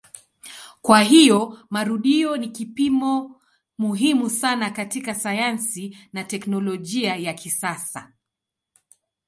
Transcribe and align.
Kwa 0.81 1.01
hiyo 1.01 1.59
marudio 1.69 2.37
ni 2.37 2.49
kipimo 2.49 3.41
muhimu 3.77 4.29
sana 4.29 4.69
katika 4.69 5.15
sayansi 5.15 5.97
na 6.13 6.23
teknolojia 6.23 7.15
ya 7.15 7.33
kisasa. 7.33 8.13